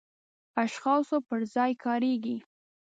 اشخاصو 0.63 1.15
پر 1.27 1.41
ځای 1.53 1.71
کاریږي. 1.83 2.37